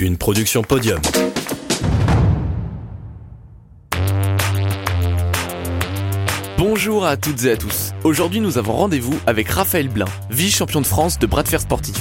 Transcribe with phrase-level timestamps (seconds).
[0.00, 1.00] une production podium.
[6.56, 7.92] Bonjour à toutes et à tous.
[8.04, 11.96] Aujourd'hui, nous avons rendez-vous avec Raphaël Blin, vice-champion de France de bras de fer sportif.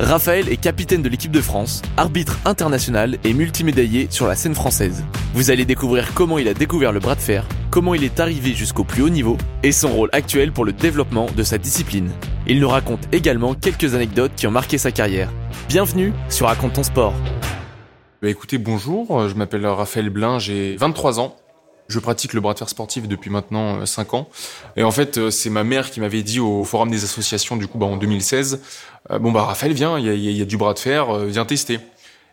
[0.00, 5.04] Raphaël est capitaine de l'équipe de France, arbitre international et multimédaillé sur la scène française.
[5.34, 8.54] Vous allez découvrir comment il a découvert le bras de fer, comment il est arrivé
[8.54, 12.10] jusqu'au plus haut niveau et son rôle actuel pour le développement de sa discipline.
[12.46, 15.30] Il nous raconte également quelques anecdotes qui ont marqué sa carrière.
[15.68, 17.14] Bienvenue sur Raconte ton sport.
[18.22, 21.34] Bah écoutez, bonjour, je m'appelle Raphaël Blin, j'ai 23 ans.
[21.88, 24.28] Je pratique le bras de fer sportif depuis maintenant 5 ans.
[24.76, 27.66] Et en fait, euh, c'est ma mère qui m'avait dit au forum des associations, du
[27.66, 28.62] coup, bah, en 2016,
[29.10, 31.26] euh, bon bah Raphaël, viens, il y a, y a, du bras de fer, euh,
[31.26, 31.80] viens tester.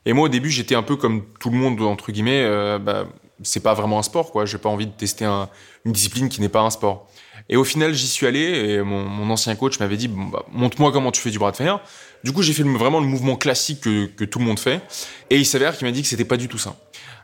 [0.06, 3.08] Et moi, au début, j'étais un peu comme tout le monde, entre guillemets, bah,
[3.42, 4.46] c'est pas vraiment un sport, quoi.
[4.46, 5.50] J'ai pas envie de tester un,
[5.86, 7.08] une discipline qui n'est pas un sport.
[7.48, 10.46] Et au final, j'y suis allé et mon, mon ancien coach m'avait dit bon, bah,
[10.52, 11.80] montre-moi comment tu fais du bras de fer.
[12.24, 14.82] Du coup, j'ai fait vraiment le mouvement classique que, que, tout le monde fait.
[15.30, 16.76] Et il s'avère qu'il m'a dit que c'était pas du tout ça.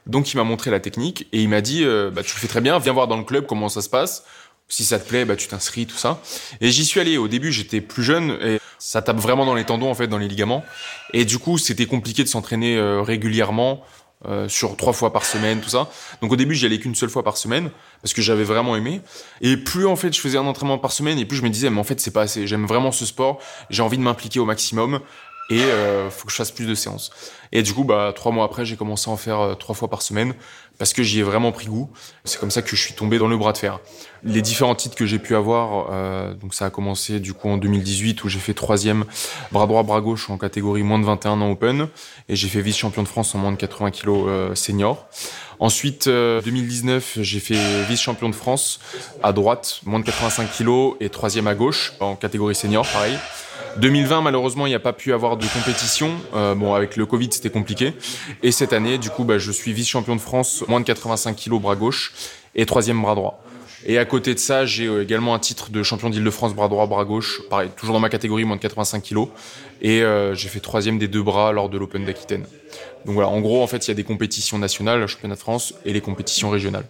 [0.06, 2.48] Donc, il m'a montré la technique et il m'a dit euh, bah, tu le fais
[2.48, 4.24] très bien, viens voir dans le club comment ça se passe.
[4.68, 6.22] Si ça te plaît, bah, tu t'inscris, tout ça.
[6.62, 7.18] Et j'y suis allé.
[7.18, 10.18] Au début, j'étais plus jeune et ça tape vraiment dans les tendons, en fait, dans
[10.18, 10.64] les ligaments.
[11.14, 13.84] Et du coup, c'était compliqué de s'entraîner euh, régulièrement.
[14.28, 15.88] Euh, sur trois fois par semaine, tout ça.
[16.22, 17.70] Donc au début, j'y allais qu'une seule fois par semaine
[18.02, 19.02] parce que j'avais vraiment aimé.
[19.42, 21.70] Et plus en fait je faisais un entraînement par semaine, et plus je me disais,
[21.70, 22.48] mais en fait c'est pas assez.
[22.48, 23.40] J'aime vraiment ce sport.
[23.70, 25.00] J'ai envie de m'impliquer au maximum
[25.52, 27.12] et euh, faut que je fasse plus de séances.
[27.52, 29.90] Et du coup, bah trois mois après, j'ai commencé à en faire euh, trois fois
[29.90, 30.34] par semaine
[30.78, 31.90] parce que j'y ai vraiment pris goût.
[32.24, 33.80] C'est comme ça que je suis tombé dans le bras de fer.
[34.24, 37.58] Les différents titres que j'ai pu avoir, euh, donc ça a commencé du coup en
[37.58, 39.06] 2018 où j'ai fait troisième
[39.52, 41.88] bras droit bras gauche en catégorie moins de 21 ans open
[42.28, 45.08] et j'ai fait vice champion de France en moins de 80 kilos euh, senior.
[45.60, 48.80] Ensuite, euh, 2019, j'ai fait vice champion de France
[49.24, 53.18] à droite, moins de 85 kilos et troisième à gauche en catégorie senior, pareil.
[53.78, 56.12] 2020, malheureusement, il n'y a pas pu avoir de compétition.
[56.34, 57.94] Euh, bon, avec le Covid, c'était compliqué.
[58.42, 61.62] Et cette année, du coup, bah, je suis vice-champion de France, moins de 85 kilos
[61.62, 62.14] bras gauche
[62.56, 63.44] et troisième bras droit.
[63.86, 66.88] Et à côté de ça, j'ai euh, également un titre de champion d'Île-de-France bras droit,
[66.88, 69.28] bras gauche, pareil, toujours dans ma catégorie, moins de 85 kilos.
[69.82, 72.46] Et euh, j'ai fait troisième des deux bras lors de l'Open d'Aquitaine.
[73.06, 75.40] Donc voilà, en gros, en fait, il y a des compétitions nationales, le championnat de
[75.40, 76.86] France, et les compétitions régionales.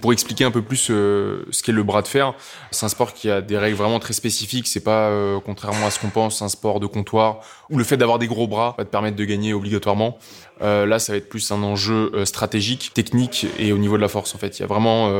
[0.00, 2.34] Pour expliquer un peu plus euh, ce qu'est le bras de fer,
[2.70, 4.66] c'est un sport qui a des règles vraiment très spécifiques.
[4.66, 7.40] C'est pas, euh, contrairement à ce qu'on pense, un sport de comptoir
[7.70, 10.18] où le fait d'avoir des gros bras va te permettre de gagner obligatoirement.
[10.62, 14.08] Euh, là, ça va être plus un enjeu stratégique, technique et au niveau de la
[14.08, 14.34] force.
[14.34, 15.10] En fait, il y a vraiment,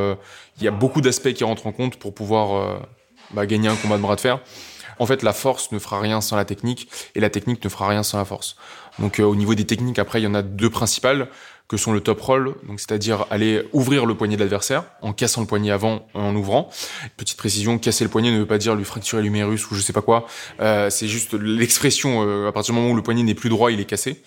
[0.58, 2.80] il y a beaucoup d'aspects qui rentrent en compte pour pouvoir
[3.32, 4.40] bah, gagner un combat de bras de fer.
[4.98, 7.88] En fait, la force ne fera rien sans la technique et la technique ne fera
[7.88, 8.56] rien sans la force.
[8.98, 11.28] Donc, au niveau des techniques, après, il y en a deux principales
[11.68, 15.40] que sont le top roll, donc c'est-à-dire aller ouvrir le poignet de l'adversaire en cassant
[15.40, 16.70] le poignet avant, en ouvrant.
[17.16, 19.92] Petite précision, casser le poignet ne veut pas dire lui fracturer l'humérus ou je sais
[19.92, 20.26] pas quoi.
[20.60, 23.72] Euh, c'est juste l'expression euh, à partir du moment où le poignet n'est plus droit,
[23.72, 24.22] il est cassé.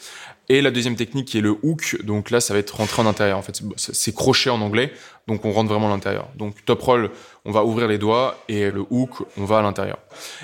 [0.52, 3.06] Et la deuxième technique qui est le hook, donc là ça va être rentrer en
[3.06, 3.38] intérieur.
[3.38, 4.92] En fait, c'est crochet en anglais,
[5.28, 6.28] donc on rentre vraiment à l'intérieur.
[6.36, 7.12] Donc top roll,
[7.46, 10.00] on va ouvrir les doigts et le hook, on va à l'intérieur.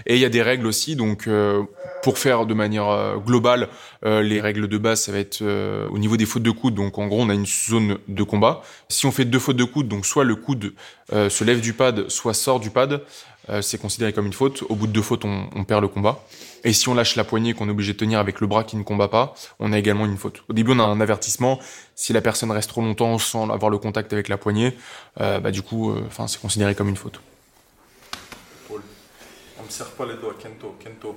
[0.05, 1.63] Et il y a des règles aussi, donc euh,
[2.03, 3.67] pour faire de manière euh, globale,
[4.05, 5.43] euh, les règles de base, ça va être
[5.89, 6.75] au niveau des fautes de coude.
[6.75, 8.61] Donc en gros, on a une zone de combat.
[8.89, 10.73] Si on fait deux fautes de coude, donc soit le coude
[11.11, 13.01] se lève du pad, soit sort du pad,
[13.49, 14.63] euh, c'est considéré comme une faute.
[14.69, 16.23] Au bout de deux fautes, on, on perd le combat.
[16.63, 18.75] Et si on lâche la poignée qu'on est obligé de tenir avec le bras qui
[18.75, 20.43] ne combat pas, on a également une faute.
[20.49, 21.59] Au début, on a un avertissement.
[21.95, 24.75] Si la personne reste trop longtemps sans avoir le contact avec la poignée,
[25.21, 27.19] euh, bah, du coup, enfin, c'est considéré comme une faute.
[28.67, 28.81] Paul.
[29.59, 31.15] On me serre pas les doigts, Kento, Kento.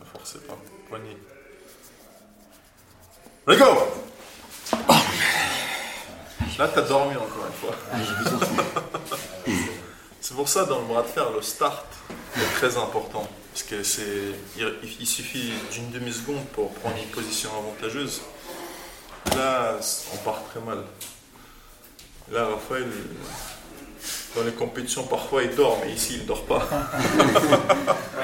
[0.00, 0.56] Ne forcez pas.
[0.88, 1.16] Poignée.
[3.46, 3.64] Let's go
[4.88, 4.92] oh.
[6.58, 8.90] Là, t'as dormi encore une fois.
[10.30, 11.84] c'est pour ça, dans le bras de fer, le start
[12.36, 13.28] est très important.
[13.52, 18.20] Parce que c'est, il, il suffit d'une demi-seconde pour prendre une position avantageuse.
[19.34, 19.76] Là,
[20.14, 20.84] on part très mal.
[22.30, 22.86] Là, Raphaël,
[24.36, 26.64] dans les compétitions, parfois il dort, mais ici il dort pas.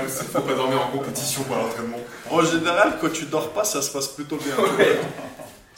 [0.00, 1.98] Il faut pas dormir en compétition par l'entraînement.
[2.30, 4.54] En général, quand tu dors pas, ça se passe plutôt bien.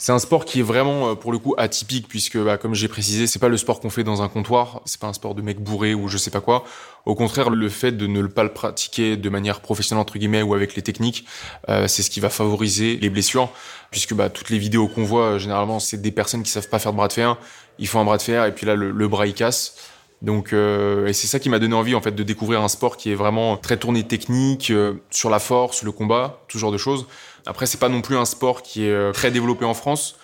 [0.01, 2.87] C'est un sport qui est vraiment, euh, pour le coup, atypique, puisque, bah, comme j'ai
[2.87, 5.41] précisé, c'est pas le sport qu'on fait dans un comptoir, c'est pas un sport de
[5.41, 6.63] mec bourré ou je sais pas quoi.
[7.05, 10.53] Au contraire, le fait de ne pas le pratiquer de manière professionnelle, entre guillemets, ou
[10.53, 11.25] avec les techniques,
[11.67, 13.49] euh, c'est ce qui va favoriser les blessures,
[13.91, 16.79] puisque bah, toutes les vidéos qu'on voit, euh, généralement, c'est des personnes qui savent pas
[16.79, 17.37] faire de bras de fer,
[17.77, 19.75] ils font un bras de fer, et puis là, le, le bras, il casse.
[20.21, 22.97] Donc, euh, et c'est ça qui m'a donné envie en fait de découvrir un sport
[22.97, 26.77] qui est vraiment très tourné technique, euh, sur la force, le combat, tout genre de
[26.77, 27.05] choses.
[27.45, 30.15] Après, c'est pas non plus un sport qui est euh, très développé en France.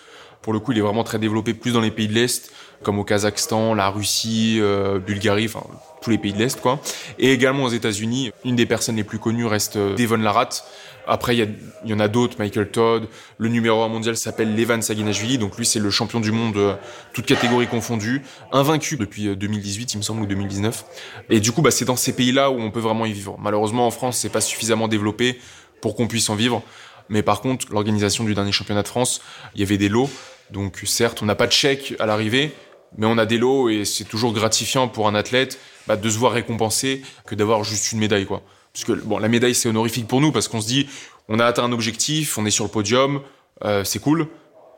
[0.42, 2.52] Pour le coup, il est vraiment très développé plus dans les pays de l'Est,
[2.82, 5.66] comme au Kazakhstan, la Russie, euh, Bulgarie, enfin
[6.02, 6.78] tous les pays de l'Est, quoi.
[7.18, 10.64] Et également aux États-Unis, une des personnes les plus connues reste euh, Devon Larratt.
[11.08, 13.08] Après, il y, en a d'autres, Michael Todd.
[13.38, 16.76] Le numéro 1 mondial s'appelle Levan Saginashvili, donc lui, c'est le champion du monde,
[17.12, 20.84] toutes catégories confondues, invaincu depuis 2018, il me semble, ou 2019.
[21.30, 23.36] Et du coup, bah, c'est dans ces pays-là où on peut vraiment y vivre.
[23.40, 25.38] Malheureusement, en France, c'est pas suffisamment développé
[25.80, 26.62] pour qu'on puisse en vivre.
[27.08, 29.20] Mais par contre, l'organisation du dernier championnat de France,
[29.54, 30.10] il y avait des lots.
[30.50, 32.52] Donc certes, on n'a pas de chèque à l'arrivée,
[32.96, 36.18] mais on a des lots et c'est toujours gratifiant pour un athlète bah, de se
[36.18, 38.42] voir récompensé que d'avoir juste une médaille, quoi.
[38.72, 40.88] Parce que bon, la médaille c'est honorifique pour nous parce qu'on se dit,
[41.28, 43.22] on a atteint un objectif, on est sur le podium,
[43.64, 44.28] euh, c'est cool.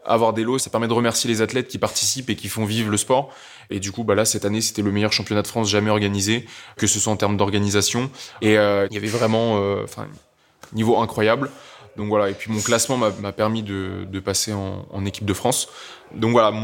[0.05, 2.91] Avoir des lots, ça permet de remercier les athlètes qui participent et qui font vivre
[2.91, 3.31] le sport.
[3.71, 6.47] Et du coup, bah là, cette année, c'était le meilleur championnat de France jamais organisé,
[6.77, 8.11] que ce soit en termes d'organisation.
[8.41, 10.07] Et euh, il y avait vraiment, euh, enfin,
[10.73, 11.51] niveau incroyable.
[11.99, 15.35] Donc voilà, et puis mon classement m'a permis de, de passer en, en, équipe de
[15.35, 15.69] France.
[16.15, 16.57] Donc voilà,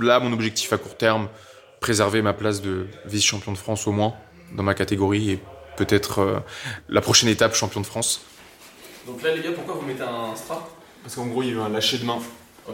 [0.00, 1.28] là, mon objectif à court terme,
[1.78, 4.14] préserver ma place de vice-champion de France au moins
[4.56, 5.40] dans ma catégorie et
[5.76, 6.38] peut-être euh,
[6.88, 8.22] la prochaine étape champion de France.
[9.06, 10.68] Donc là les gars, pourquoi vous mettez un strap
[11.02, 12.18] Parce qu'en gros il y a eu un lâcher de main.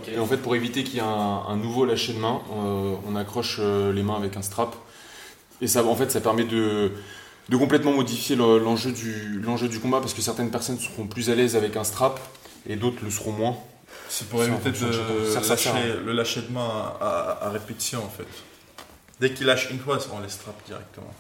[0.09, 3.17] Et en fait pour éviter qu'il y ait un, nouveau lâcher de main, euh, on
[3.17, 4.77] accroche euh, les mains avec un strap.
[5.61, 6.93] Et ça, en fait, ça permet de,
[7.49, 11.57] de complètement modifier l'enjeu du, du combat parce que certaines personnes seront plus à l'aise
[11.57, 12.21] avec un strap
[12.67, 13.57] et d'autres le seront moins.
[14.09, 15.71] C'est pour éviter de lâcher,
[16.05, 18.27] le lâcher de main à, répétition en fait.
[19.21, 21.13] Dès qu'il lâche une fois, on les strap directement.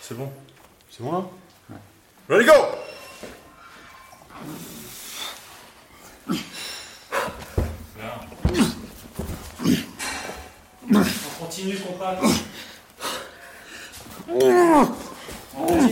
[0.00, 0.30] C'est bon
[0.90, 1.24] C'est bon là
[2.28, 2.52] Ready go
[10.92, 12.18] On continue, combat.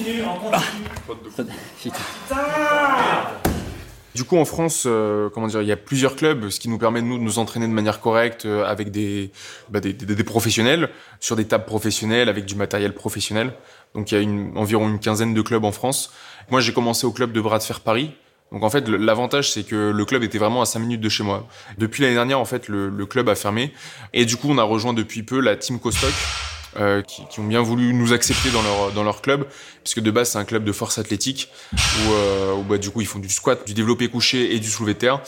[0.04, 0.22] On continue,
[1.08, 1.54] on continue.
[4.14, 6.78] Du coup, en France, euh, comment dire, il y a plusieurs clubs, ce qui nous
[6.78, 9.32] permet de nous, de nous entraîner de manière correcte euh, avec des,
[9.70, 13.54] bah, des, des, des, professionnels, sur des tables professionnelles, avec du matériel professionnel.
[13.96, 16.12] Donc il y a une, environ une quinzaine de clubs en France.
[16.48, 18.12] Moi, j'ai commencé au club de Bras de Fer Paris.
[18.52, 21.24] Donc en fait, l'avantage, c'est que le club était vraiment à 5 minutes de chez
[21.24, 21.48] moi.
[21.78, 23.72] Depuis l'année dernière, en fait, le, le, club a fermé.
[24.12, 26.14] Et du coup, on a rejoint depuis peu la Team Costock,
[26.78, 29.46] euh, qui, ont bien voulu nous accepter dans leur dans leur club,
[29.82, 33.00] puisque de base c'est un club de force athlétique où, euh, où bah, du coup
[33.00, 35.20] ils font du squat, du développé couché et du soulevé de terre.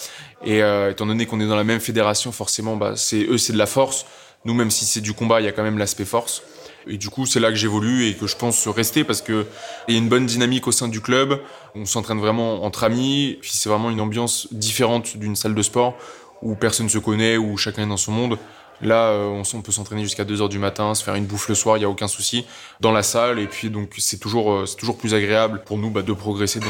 [0.45, 3.53] Et euh, étant donné qu'on est dans la même fédération, forcément, bah, c'est eux c'est
[3.53, 4.07] de la force.
[4.45, 6.43] Nous, même si c'est du combat, il y a quand même l'aspect force.
[6.89, 9.47] Et du coup, c'est là que j'évolue et que je pense rester parce que
[9.89, 11.41] il y a une bonne dynamique au sein du club.
[11.75, 13.39] On s'entraîne vraiment entre amis.
[13.41, 15.97] Puis c'est vraiment une ambiance différente d'une salle de sport
[16.43, 18.39] où personne se connaît, où chacun est dans son monde.
[18.83, 21.55] Là, euh, on, peut s'entraîner jusqu'à 2 heures du matin, se faire une bouffe le
[21.55, 22.47] soir, il n'y a aucun souci,
[22.81, 23.39] dans la salle.
[23.39, 26.61] Et puis, donc, c'est toujours, euh, toujours plus agréable pour nous bah, de progresser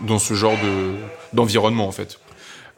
[0.00, 0.94] dans ce, genre de,
[1.32, 2.20] d'environnement, en fait.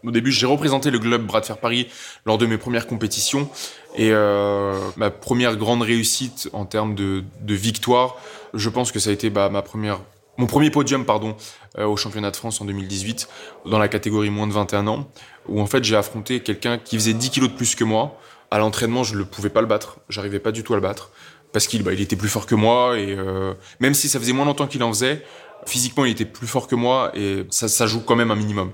[0.02, 1.88] Au début, j'ai représenté le club Bras de Fer Paris
[2.26, 3.49] lors de mes premières compétitions.
[3.96, 8.16] Et euh, ma première grande réussite en termes de, victoire,
[8.55, 10.00] je pense que ça a été bah, ma première
[10.37, 11.37] mon premier podium pardon
[11.78, 13.28] au championnat de France en 2018
[13.66, 15.08] dans la catégorie moins de 21 ans
[15.49, 18.19] où en fait j'ai affronté quelqu'un qui faisait 10 kilos de plus que moi
[18.55, 19.99] à l'entraînement, je ne pouvais pas le battre.
[20.09, 21.11] J'arrivais pas du tout à le battre
[21.53, 24.33] parce qu'il bah, il était plus fort que moi et euh, même si ça faisait
[24.33, 25.25] moins longtemps qu'il en faisait,
[25.67, 28.71] physiquement il était plus fort que moi et ça, ça joue quand même un minimum.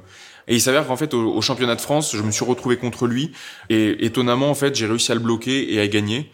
[0.48, 3.32] Et il s'avère qu'en fait au, championnat de France, je me suis retrouvé contre lui
[3.70, 6.30] et étonnamment en fait j'ai réussi à le bloquer et à gagner.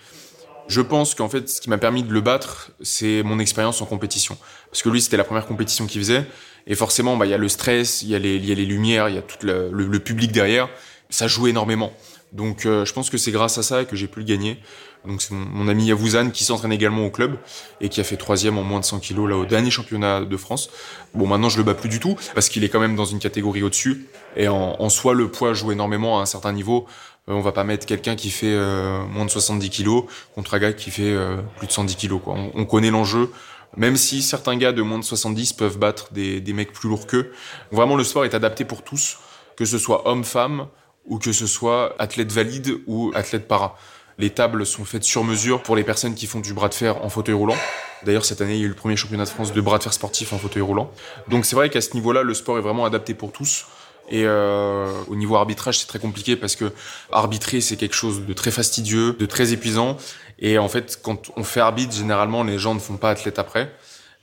[0.66, 3.87] Je pense qu'en fait ce qui m'a permis de le battre, c'est mon expérience en
[3.87, 4.37] compétition
[4.72, 6.26] parce que lui c'était la première compétition qu'il faisait
[6.66, 9.19] et forcément bah il y a le stress, il y a les, lumières, il y
[9.19, 10.69] a tout le public derrière,
[11.10, 11.92] ça joue énormément.
[12.32, 14.59] Donc euh, je pense que c'est grâce à ça que j'ai pu le gagner.
[15.06, 17.38] Donc c'est mon, ami Yavouzan qui s'entraîne également au club
[17.80, 20.37] et qui a fait troisième en moins de 100 kilos là au dernier championnat de
[20.37, 20.68] France.
[21.14, 23.21] Bon maintenant je le bats plus du tout parce qu'il est quand même dans une
[23.21, 24.06] catégorie au-dessus
[24.37, 26.87] et en, en, soi le poids joue énormément à un certain niveau.
[27.28, 30.04] Euh, on va pas mettre quelqu'un qui fait euh, moins de 70 kilos
[30.35, 31.14] contre un gars qui fait
[31.59, 32.21] plus de 110 kilos.
[32.25, 32.35] Quoi.
[32.35, 33.30] On, on connaît l'enjeu.
[33.76, 37.06] Même si certains gars de moins de 70 peuvent battre des, des mecs plus lourds
[37.06, 37.33] qu'eux,
[37.71, 39.18] vraiment le sport est adapté pour tous,
[39.56, 40.68] que ce soit homme, femme,
[41.06, 43.76] ou que ce soit athlète valide ou athlète para.
[44.18, 47.04] Les tables sont faites sur mesure pour les personnes qui font du bras de fer
[47.04, 47.56] en fauteuil roulant.
[48.04, 49.82] D'ailleurs, cette année, il y a eu le premier championnat de France de bras de
[49.82, 50.90] fer sportif en fauteuil roulant.
[51.28, 53.66] Donc c'est vrai qu'à ce niveau-là, le sport est vraiment adapté pour tous.
[54.08, 56.72] Et euh, au niveau arbitrage, c'est très compliqué parce que
[57.12, 59.98] arbitrer, c'est quelque chose de très fastidieux, de très épuisant.
[60.38, 63.72] Et en fait, quand on fait arbitre, généralement, les gens ne font pas athlète après.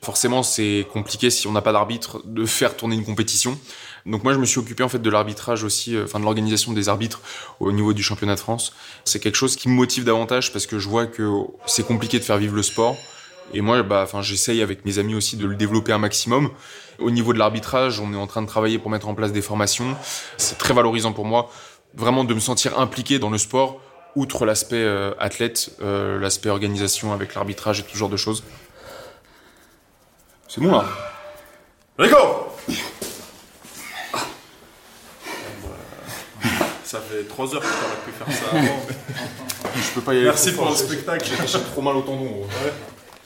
[0.03, 3.57] Forcément, c'est compliqué si on n'a pas d'arbitre de faire tourner une compétition.
[4.05, 6.73] Donc moi, je me suis occupé en fait de l'arbitrage aussi, euh, enfin de l'organisation
[6.73, 7.21] des arbitres
[7.61, 8.73] au niveau du championnat de France.
[9.05, 11.31] C'est quelque chose qui me motive davantage parce que je vois que
[11.67, 12.97] c'est compliqué de faire vivre le sport,
[13.53, 16.49] Et moi, bah, enfin, j'essaye avec mes amis aussi de le développer un maximum.
[16.99, 19.41] Au niveau de l'arbitrage, on est en train de travailler pour mettre en place des
[19.41, 19.95] formations.
[20.37, 21.49] C'est très valorisant pour moi,
[21.93, 23.79] vraiment de me sentir impliqué dans le sport,
[24.15, 28.43] outre l'aspect euh, athlète, euh, l'aspect organisation avec l'arbitrage et tout genre de choses.
[30.53, 30.85] C'est bon là
[31.97, 32.15] Rico
[36.83, 38.61] Ça fait 3 heures que t'aurais pu faire ça avant.
[38.61, 40.25] mais- Je peux pas y aller.
[40.25, 41.27] Merci pour le spectacle.
[41.47, 42.25] J'ai trop mal au tendon.
[42.25, 42.45] gros.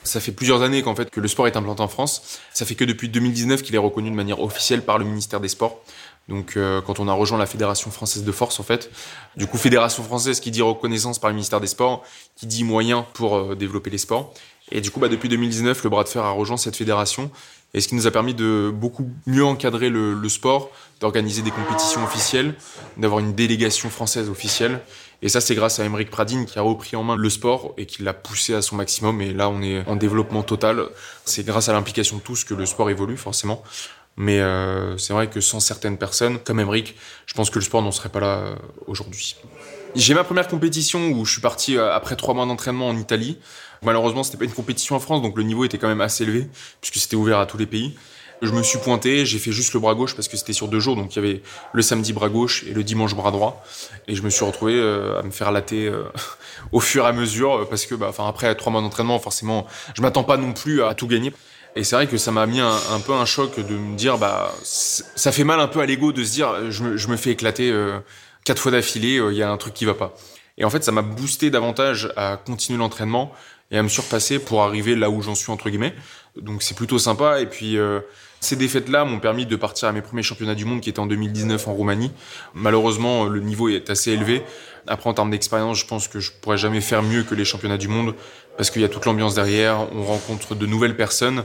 [0.03, 2.39] Ça fait plusieurs années qu'en fait que le sport est implanté en France.
[2.53, 5.49] Ça fait que depuis 2019 qu'il est reconnu de manière officielle par le ministère des
[5.49, 5.81] Sports.
[6.29, 8.89] Donc euh, quand on a rejoint la Fédération française de force en fait,
[9.35, 12.03] du coup Fédération française qui dit reconnaissance par le ministère des Sports,
[12.37, 14.33] qui dit moyen pour euh, développer les sports.
[14.71, 17.31] Et du coup bah, depuis 2019 le bras de fer a rejoint cette fédération
[17.73, 20.71] et ce qui nous a permis de beaucoup mieux encadrer le, sport,
[21.01, 22.55] d'organiser des compétitions officielles,
[22.95, 24.79] d'avoir une délégation française officielle.
[25.21, 27.85] Et ça, c'est grâce à Emeric Pradine qui a repris en main le sport et
[27.85, 29.21] qui l'a poussé à son maximum.
[29.21, 30.85] Et là, on est en développement total.
[31.25, 33.63] C'est grâce à l'implication de tous que le sport évolue, forcément.
[34.15, 36.95] Mais euh, c'est vrai que sans certaines personnes, comme Emeric,
[37.25, 38.55] je pense que le sport n'en serait pas là euh,
[38.87, 39.35] aujourd'hui.
[39.97, 43.39] J'ai ma première compétition où je suis parti euh, après trois mois d'entraînement en Italie.
[43.81, 46.47] Malheureusement, c'était pas une compétition en France, donc le niveau était quand même assez élevé,
[46.81, 47.97] puisque c'était ouvert à tous les pays.
[48.43, 50.79] Je me suis pointé, j'ai fait juste le bras gauche parce que c'était sur deux
[50.79, 51.41] jours, donc il y avait
[51.73, 53.65] le samedi bras gauche et le dimanche bras droit.
[54.07, 56.03] Et je me suis retrouvé euh, à me faire latter euh,
[56.71, 60.23] au fur et à mesure, parce que bah, après trois mois d'entraînement, forcément, je m'attends
[60.23, 61.33] pas non plus à tout gagner.
[61.75, 64.53] Et c'est vrai que ça m'a mis un, peu un choc de me dire, bah,
[64.63, 67.71] ça fait mal un peu à l'ego de se dire, je me, fais éclater
[68.47, 70.15] quatre fois d'affilée, euh, il y a un truc qui va pas.
[70.57, 73.33] Et en fait, ça m'a boosté davantage à continuer l'entraînement
[73.71, 75.93] et à me surpasser pour arriver là où j'en suis entre guillemets.
[76.41, 77.41] Donc c'est plutôt sympa.
[77.41, 77.99] Et puis euh,
[78.39, 81.07] ces défaites-là m'ont permis de partir à mes premiers championnats du monde qui étaient en
[81.07, 82.11] 2019 en Roumanie.
[82.53, 84.41] Malheureusement, le niveau est assez élevé.
[84.87, 87.77] Après, en termes d'expérience, je pense que je pourrais jamais faire mieux que les championnats
[87.77, 88.15] du monde
[88.55, 89.93] parce qu'il y a toute l'ambiance derrière.
[89.93, 91.43] On rencontre de nouvelles personnes.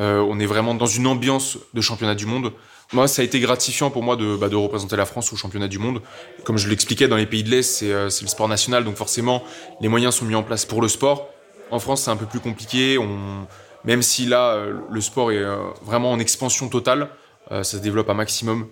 [0.00, 2.52] Euh, on est vraiment dans une ambiance de championnat du monde.
[2.92, 5.68] Moi, ça a été gratifiant pour moi de, bah, de représenter la France au championnat
[5.68, 6.02] du monde.
[6.44, 9.44] Comme je l'expliquais, dans les pays de l'Est, c'est euh, le sport national, donc forcément,
[9.80, 11.28] les moyens sont mis en place pour le sport.
[11.70, 12.98] En France, c'est un peu plus compliqué.
[12.98, 13.46] On,
[13.84, 17.08] même si là, euh, le sport est euh, vraiment en expansion totale,
[17.50, 18.66] euh, ça se développe un maximum.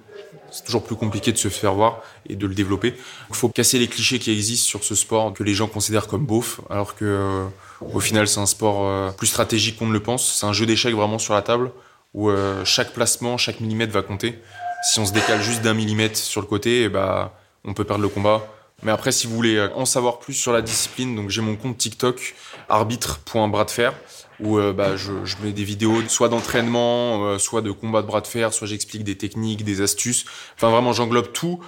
[0.50, 2.94] C'est toujours plus compliqué de se faire voir et de le développer.
[3.28, 6.24] Il faut casser les clichés qui existent sur ce sport que les gens considèrent comme
[6.24, 7.44] beauf, alors que
[7.80, 10.38] au final, c'est un sport plus stratégique qu'on ne le pense.
[10.38, 11.70] C'est un jeu d'échecs vraiment sur la table
[12.14, 14.38] où euh, chaque placement, chaque millimètre va compter.
[14.82, 17.34] Si on se décale juste d'un millimètre sur le côté, eh bah,
[17.64, 18.46] on peut perdre le combat.
[18.82, 21.56] Mais après, si vous voulez euh, en savoir plus sur la discipline, donc j'ai mon
[21.56, 22.34] compte TikTok
[22.68, 23.94] arbitre.bras de fer
[24.40, 25.12] où euh, bah, je,
[25.42, 29.18] mets des vidéos soit d'entraînement, soit de combat de bras de fer, soit j'explique des
[29.18, 30.24] techniques, des astuces.
[30.54, 31.60] Enfin vraiment, j'englobe tout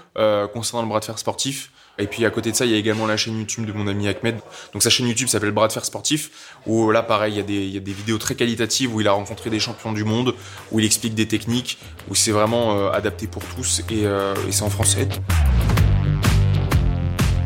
[0.52, 1.72] concernant le bras de fer sportif.
[2.00, 3.86] Et puis à côté de ça, il y a également la chaîne YouTube de mon
[3.86, 4.38] ami Ahmed.
[4.72, 6.30] Donc sa chaîne YouTube s'appelle Bras de fer sportif,
[6.66, 9.60] où là pareil, il y, a des, vidéos très qualitatives où il a rencontré des
[9.60, 10.34] champions du monde,
[10.72, 11.78] où il explique des techniques,
[12.08, 15.08] où c'est vraiment euh, adapté pour tous euh, et c'est en français.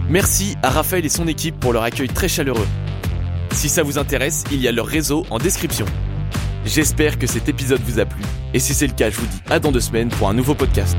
[0.08, 2.68] Merci à Raphaël et son équipe pour leur accueil très chaleureux.
[3.52, 5.86] Si ça vous intéresse, il y a leur réseau en description.
[6.64, 9.40] J'espère que cet épisode vous a plu, et si c'est le cas, je vous dis
[9.50, 10.96] à dans deux semaines pour un nouveau podcast.